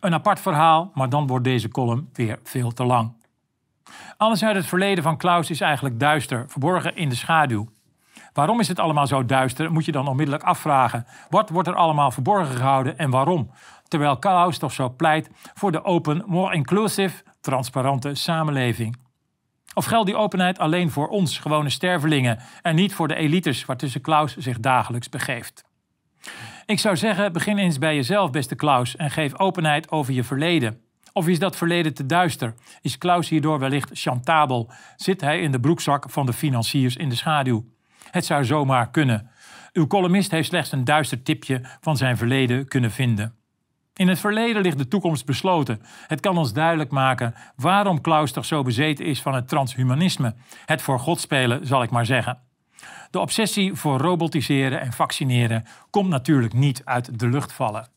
Een 0.00 0.14
apart 0.14 0.40
verhaal, 0.40 0.90
maar 0.94 1.08
dan 1.08 1.26
wordt 1.26 1.44
deze 1.44 1.68
column 1.68 2.08
weer 2.12 2.38
veel 2.42 2.72
te 2.72 2.84
lang. 2.84 3.12
Alles 4.16 4.44
uit 4.44 4.56
het 4.56 4.66
verleden 4.66 5.04
van 5.04 5.16
Klaus 5.16 5.50
is 5.50 5.60
eigenlijk 5.60 6.00
duister, 6.00 6.44
verborgen 6.48 6.96
in 6.96 7.08
de 7.08 7.14
schaduw. 7.14 7.68
Waarom 8.38 8.60
is 8.60 8.68
het 8.68 8.78
allemaal 8.78 9.06
zo 9.06 9.24
duister, 9.24 9.72
moet 9.72 9.84
je 9.84 9.92
dan 9.92 10.08
onmiddellijk 10.08 10.44
afvragen. 10.44 11.06
Wat 11.28 11.50
wordt 11.50 11.68
er 11.68 11.74
allemaal 11.74 12.10
verborgen 12.10 12.56
gehouden 12.56 12.98
en 12.98 13.10
waarom? 13.10 13.50
Terwijl 13.88 14.18
Klaus 14.18 14.58
toch 14.58 14.72
zo 14.72 14.90
pleit 14.90 15.30
voor 15.54 15.72
de 15.72 15.84
open, 15.84 16.22
more 16.26 16.54
inclusive, 16.54 17.22
transparante 17.40 18.14
samenleving. 18.14 18.96
Of 19.74 19.84
geldt 19.84 20.06
die 20.06 20.16
openheid 20.16 20.58
alleen 20.58 20.90
voor 20.90 21.08
ons, 21.08 21.38
gewone 21.38 21.70
stervelingen, 21.70 22.38
en 22.62 22.74
niet 22.74 22.94
voor 22.94 23.08
de 23.08 23.14
elites 23.14 23.64
waartussen 23.64 24.00
Klaus 24.00 24.36
zich 24.36 24.60
dagelijks 24.60 25.08
begeeft? 25.08 25.64
Ik 26.66 26.78
zou 26.78 26.96
zeggen, 26.96 27.32
begin 27.32 27.58
eens 27.58 27.78
bij 27.78 27.94
jezelf, 27.94 28.30
beste 28.30 28.54
Klaus, 28.54 28.96
en 28.96 29.10
geef 29.10 29.38
openheid 29.38 29.90
over 29.90 30.12
je 30.12 30.24
verleden. 30.24 30.80
Of 31.12 31.28
is 31.28 31.38
dat 31.38 31.56
verleden 31.56 31.94
te 31.94 32.06
duister? 32.06 32.54
Is 32.80 32.98
Klaus 32.98 33.28
hierdoor 33.28 33.58
wellicht 33.58 33.90
chantabel? 33.92 34.70
Zit 34.96 35.20
hij 35.20 35.40
in 35.40 35.52
de 35.52 35.60
broekzak 35.60 36.10
van 36.10 36.26
de 36.26 36.32
financiers 36.32 36.96
in 36.96 37.08
de 37.08 37.14
schaduw? 37.14 37.76
Het 38.10 38.24
zou 38.24 38.44
zomaar 38.44 38.90
kunnen. 38.90 39.30
Uw 39.72 39.86
columnist 39.86 40.30
heeft 40.30 40.48
slechts 40.48 40.72
een 40.72 40.84
duister 40.84 41.22
tipje 41.22 41.60
van 41.80 41.96
zijn 41.96 42.16
verleden 42.16 42.68
kunnen 42.68 42.90
vinden. 42.90 43.34
In 43.94 44.08
het 44.08 44.18
verleden 44.18 44.62
ligt 44.62 44.78
de 44.78 44.88
toekomst 44.88 45.26
besloten. 45.26 45.82
Het 46.06 46.20
kan 46.20 46.38
ons 46.38 46.52
duidelijk 46.52 46.90
maken 46.90 47.34
waarom 47.56 48.00
Klaus 48.00 48.32
toch 48.32 48.44
zo 48.44 48.62
bezeten 48.62 49.04
is 49.04 49.22
van 49.22 49.34
het 49.34 49.48
transhumanisme. 49.48 50.34
Het 50.64 50.82
voor 50.82 50.98
God 50.98 51.20
spelen, 51.20 51.66
zal 51.66 51.82
ik 51.82 51.90
maar 51.90 52.06
zeggen. 52.06 52.38
De 53.10 53.20
obsessie 53.20 53.74
voor 53.74 53.98
robotiseren 53.98 54.80
en 54.80 54.92
vaccineren 54.92 55.64
komt 55.90 56.08
natuurlijk 56.08 56.52
niet 56.52 56.82
uit 56.84 57.18
de 57.18 57.28
lucht 57.28 57.52
vallen. 57.52 57.88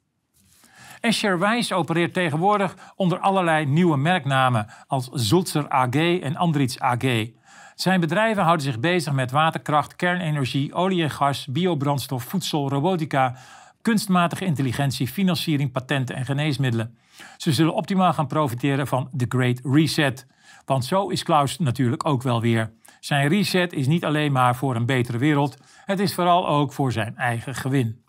Escher 0.99 1.39
Weiss 1.39 1.71
opereert 1.71 2.13
tegenwoordig 2.13 2.75
onder 2.95 3.19
allerlei 3.19 3.65
nieuwe 3.65 3.97
merknamen 3.97 4.67
als 4.87 5.09
Zulzer 5.11 5.69
AG 5.69 5.95
en 6.19 6.35
Andritz 6.35 6.77
AG. 6.77 7.29
Zijn 7.75 7.99
bedrijven 7.99 8.43
houden 8.43 8.65
zich 8.65 8.79
bezig 8.79 9.13
met 9.13 9.31
waterkracht, 9.31 9.95
kernenergie, 9.95 10.73
olie 10.73 11.03
en 11.03 11.11
gas, 11.11 11.47
biobrandstof, 11.49 12.23
voedsel, 12.23 12.69
robotica, 12.69 13.35
kunstmatige 13.81 14.45
intelligentie, 14.45 15.07
financiering, 15.07 15.71
patenten 15.71 16.15
en 16.15 16.25
geneesmiddelen. 16.25 16.97
Ze 17.37 17.53
zullen 17.53 17.73
optimaal 17.73 18.13
gaan 18.13 18.27
profiteren 18.27 18.87
van 18.87 19.09
de 19.11 19.25
Great 19.29 19.59
Reset. 19.63 20.25
Want 20.65 20.85
zo 20.85 21.07
is 21.07 21.23
Klaus 21.23 21.59
natuurlijk 21.59 22.05
ook 22.05 22.23
wel 22.23 22.41
weer. 22.41 22.71
Zijn 22.99 23.27
reset 23.27 23.73
is 23.73 23.87
niet 23.87 24.05
alleen 24.05 24.31
maar 24.31 24.55
voor 24.55 24.75
een 24.75 24.85
betere 24.85 25.17
wereld, 25.17 25.57
het 25.85 25.99
is 25.99 26.13
vooral 26.13 26.47
ook 26.47 26.73
voor 26.73 26.91
zijn 26.91 27.17
eigen 27.17 27.55
gewin. 27.55 28.03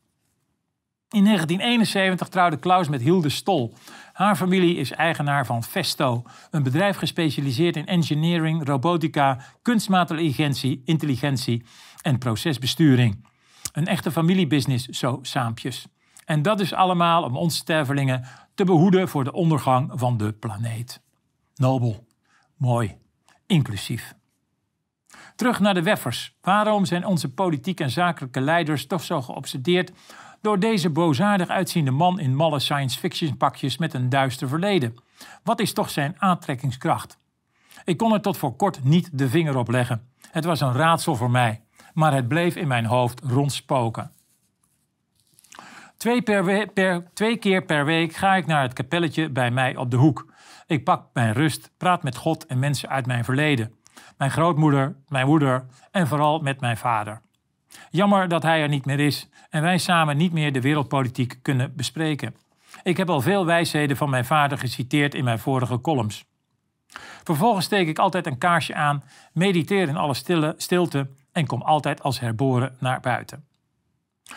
In 1.13 1.25
1971 1.25 2.29
trouwde 2.29 2.57
Klaus 2.57 2.89
met 2.89 3.01
Hilde 3.01 3.29
Stol. 3.29 3.75
Haar 4.13 4.37
familie 4.37 4.77
is 4.77 4.93
eigenaar 4.93 5.47
van 5.47 5.63
Festo, 5.63 6.23
een 6.51 6.63
bedrijf 6.63 6.97
gespecialiseerd 6.97 7.77
in 7.77 7.87
engineering, 7.87 8.67
robotica, 8.67 9.39
kunstmatige 9.63 10.81
intelligentie 10.85 11.65
en 12.03 12.19
procesbesturing. 12.19 13.27
Een 13.73 13.87
echte 13.87 14.11
familiebusiness, 14.11 14.89
zo 14.89 15.19
saampjes. 15.23 15.87
En 16.25 16.43
dat 16.43 16.61
is 16.61 16.73
allemaal 16.73 17.23
om 17.23 17.37
ons 17.37 17.57
stervelingen 17.57 18.25
te 18.55 18.65
behoeden 18.65 19.09
voor 19.09 19.25
de 19.25 19.33
ondergang 19.33 19.91
van 19.95 20.17
de 20.17 20.33
planeet. 20.33 21.03
Nobel, 21.55 22.07
mooi, 22.57 22.97
inclusief. 23.47 24.15
Terug 25.37 25.61
naar 25.61 25.75
de 25.75 25.83
weffers. 25.83 26.37
Waarom 26.41 26.85
zijn 26.85 27.07
onze 27.07 27.33
politiek 27.33 27.81
en 27.81 27.91
zakelijke 27.91 28.41
leiders 28.41 28.87
toch 28.87 29.03
zo 29.03 29.23
geobsedeerd 29.23 29.93
door 30.43 30.59
deze 30.59 30.91
boosaardig 30.91 31.49
uitziende 31.49 31.91
man 31.91 32.21
in 32.21 32.35
malle 32.35 32.59
science 32.59 32.99
fiction 32.99 33.37
pakjes 33.37 33.79
met 33.79 33.95
een 33.95 34.09
duister 34.09 34.49
verleden? 34.49 34.97
Wat 35.43 35.61
is 35.61 35.73
toch 35.73 35.91
zijn 35.91 36.15
aantrekkingskracht? 36.19 37.19
Ik 37.85 37.97
kon 37.97 38.13
er 38.13 38.21
tot 38.21 38.37
voor 38.37 38.57
kort 38.57 38.85
niet 38.85 39.19
de 39.19 39.29
vinger 39.29 39.57
op 39.57 39.69
leggen. 39.69 40.09
Het 40.31 40.45
was 40.45 40.61
een 40.61 40.73
raadsel 40.73 41.17
voor 41.17 41.31
mij 41.31 41.61
maar 41.95 42.15
het 42.15 42.29
bleef 42.29 42.57
in 42.57 42.69
mijn 42.69 42.85
hoofd 42.85 43.21
rondspoken. 43.21 44.13
Twee, 45.97 46.23
per 46.23 46.69
per, 46.69 47.11
twee 47.13 47.37
keer 47.37 47.65
per 47.65 47.85
week 47.85 48.13
ga 48.13 48.35
ik 48.35 48.47
naar 48.47 48.63
het 48.63 48.73
kapelletje 48.73 49.31
bij 49.31 49.51
mij 49.51 49.77
op 49.77 49.91
de 49.91 49.97
hoek. 49.97 50.33
Ik 50.67 50.85
pak 50.85 51.07
mijn 51.13 51.33
rust, 51.33 51.71
praat 51.77 52.03
met 52.03 52.17
God 52.17 52.47
en 52.47 52.59
mensen 52.59 52.89
uit 52.89 53.07
mijn 53.07 53.25
verleden. 53.25 53.75
Mijn 54.17 54.31
grootmoeder, 54.31 54.97
mijn 55.09 55.27
moeder 55.27 55.67
en 55.91 56.07
vooral 56.07 56.39
met 56.41 56.61
mijn 56.61 56.77
vader. 56.77 57.21
Jammer 57.91 58.29
dat 58.29 58.43
hij 58.43 58.63
er 58.63 58.69
niet 58.69 58.85
meer 58.85 59.01
is 59.01 59.29
en 59.51 59.63
wij 59.63 59.79
samen 59.79 60.17
niet 60.17 60.33
meer 60.33 60.53
de 60.53 60.61
wereldpolitiek 60.61 61.39
kunnen 61.43 61.73
bespreken. 61.77 62.35
Ik 62.83 62.97
heb 62.97 63.11
al 63.11 63.21
veel 63.21 63.47
wijsheden 63.47 63.97
van 63.97 64.11
mijn 64.11 64.25
vader 64.25 64.59
geciteerd 64.59 65.15
in 65.15 65.25
mijn 65.25 65.39
vorige 65.39 65.81
columns. 65.81 66.25
Vervolgens 67.25 67.65
steek 67.65 67.89
ik 67.89 67.99
altijd 67.99 68.27
een 68.27 68.39
kaarsje 68.39 68.75
aan, 68.75 69.05
mediteer 69.33 69.89
in 69.89 69.97
alle 69.97 70.15
stille, 70.15 70.55
stilte 70.57 71.11
en 71.33 71.47
kom 71.47 71.63
altijd 71.63 72.03
als 72.03 72.21
herboren 72.21 72.77
naar 72.79 73.01
buiten. 73.01 73.45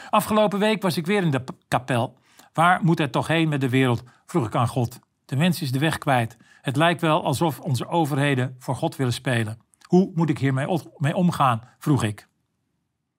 Afgelopen 0.10 0.60
week 0.60 0.82
was 0.82 0.98
ik 0.98 1.06
weer 1.06 1.22
in 1.22 1.32
de 1.32 1.44
kapel. 1.68 2.18
Waar 2.54 2.80
moet 2.84 2.98
het 2.98 3.12
toch 3.12 3.28
heen 3.28 3.50
met 3.50 3.62
de 3.62 3.70
wereld? 3.70 4.04
vroeg 4.26 4.46
ik 4.46 4.56
aan 4.56 4.68
God. 4.68 5.00
De 5.26 5.36
mens 5.36 5.62
is 5.62 5.72
de 5.72 5.80
weg 5.80 5.98
kwijt. 5.98 6.38
Het 6.62 6.76
lijkt 6.76 7.02
wel 7.02 7.24
alsof 7.24 7.60
onze 7.60 7.88
overheden 7.88 8.56
voor 8.60 8.76
God 8.76 8.96
willen 8.96 9.14
spelen. 9.14 9.60
Hoe 9.82 10.12
moet 10.16 10.30
ik 10.30 10.38
hiermee 10.38 10.80
mee 10.98 11.16
omgaan? 11.16 11.62
vroeg 11.80 12.04
ik. 12.04 12.28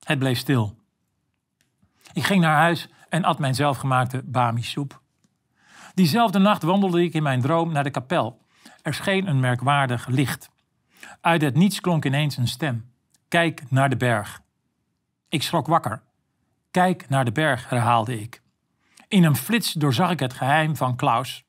Het 0.03 0.19
bleef 0.19 0.37
stil. 0.37 0.77
Ik 2.13 2.23
ging 2.23 2.41
naar 2.41 2.55
huis 2.55 2.89
en 3.09 3.23
at 3.23 3.39
mijn 3.39 3.55
zelfgemaakte 3.55 4.21
bami-soep. 4.25 5.01
Diezelfde 5.93 6.39
nacht 6.39 6.63
wandelde 6.63 7.03
ik 7.03 7.13
in 7.13 7.23
mijn 7.23 7.41
droom 7.41 7.71
naar 7.71 7.83
de 7.83 7.89
kapel. 7.89 8.41
Er 8.81 8.93
scheen 8.93 9.27
een 9.27 9.39
merkwaardig 9.39 10.07
licht. 10.07 10.49
Uit 11.21 11.41
het 11.41 11.55
niets 11.55 11.81
klonk 11.81 12.05
ineens 12.05 12.37
een 12.37 12.47
stem. 12.47 12.91
Kijk 13.27 13.63
naar 13.69 13.89
de 13.89 13.97
berg. 13.97 14.41
Ik 15.29 15.43
schrok 15.43 15.67
wakker. 15.67 16.01
Kijk 16.71 17.09
naar 17.09 17.25
de 17.25 17.31
berg, 17.31 17.69
herhaalde 17.69 18.19
ik. 18.19 18.41
In 19.07 19.23
een 19.23 19.35
flits 19.35 19.73
doorzag 19.73 20.11
ik 20.11 20.19
het 20.19 20.33
geheim 20.33 20.75
van 20.75 20.95
Klaus. 20.95 21.43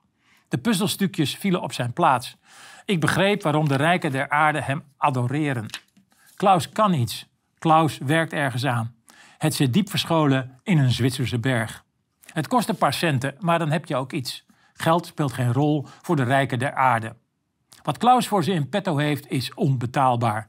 De 0.48 0.58
puzzelstukjes 0.58 1.36
vielen 1.36 1.62
op 1.62 1.72
zijn 1.72 1.92
plaats. 1.92 2.36
Ik 2.84 3.00
begreep 3.00 3.42
waarom 3.42 3.68
de 3.68 3.76
rijken 3.76 4.12
der 4.12 4.28
aarde 4.28 4.60
hem 4.60 4.84
adoreren. 4.96 5.66
Klaus 6.36 6.68
kan 6.68 6.92
iets. 6.92 7.27
Klaus 7.58 7.98
werkt 7.98 8.32
ergens 8.32 8.66
aan. 8.66 8.94
Het 9.38 9.54
zit 9.54 9.72
diep 9.72 9.90
verscholen 9.90 10.60
in 10.62 10.78
een 10.78 10.90
Zwitserse 10.90 11.38
berg. 11.38 11.84
Het 12.32 12.48
kost 12.48 12.68
een 12.68 12.76
paar 12.76 12.92
centen, 12.92 13.34
maar 13.38 13.58
dan 13.58 13.70
heb 13.70 13.86
je 13.86 13.96
ook 13.96 14.12
iets. 14.12 14.46
Geld 14.72 15.06
speelt 15.06 15.32
geen 15.32 15.52
rol 15.52 15.86
voor 16.02 16.16
de 16.16 16.22
rijken 16.22 16.58
der 16.58 16.74
aarde. 16.74 17.16
Wat 17.82 17.98
Klaus 17.98 18.28
voor 18.28 18.44
ze 18.44 18.52
in 18.52 18.68
petto 18.68 18.96
heeft, 18.96 19.30
is 19.30 19.54
onbetaalbaar. 19.54 20.48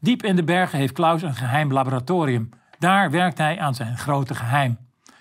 Diep 0.00 0.22
in 0.22 0.36
de 0.36 0.44
bergen 0.44 0.78
heeft 0.78 0.92
Klaus 0.92 1.22
een 1.22 1.34
geheim 1.34 1.72
laboratorium. 1.72 2.48
Daar 2.78 3.10
werkt 3.10 3.38
hij 3.38 3.58
aan 3.58 3.74
zijn 3.74 3.98
grote 3.98 4.34
geheim. 4.34 4.78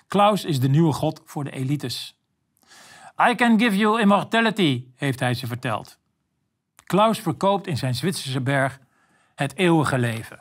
Klaus 0.07 0.46
is 0.46 0.60
de 0.60 0.69
nieuwe 0.69 0.93
god 0.93 1.22
voor 1.25 1.43
de 1.43 1.51
elites. 1.51 2.15
I 3.29 3.36
can 3.36 3.60
give 3.60 3.77
you 3.77 4.01
immortality, 4.01 4.86
heeft 4.96 5.19
hij 5.19 5.34
ze 5.34 5.48
verteld. 5.48 6.00
Klaus 6.86 7.19
verkoopt 7.19 7.67
in 7.67 7.77
zijn 7.77 7.96
Zwitserse 7.96 8.41
berg 8.41 8.79
het 9.36 9.55
eeuwige 9.55 9.98
leven. 9.98 10.39